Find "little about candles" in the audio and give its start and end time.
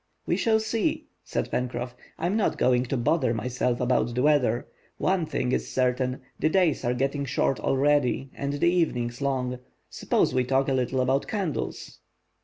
10.73-11.99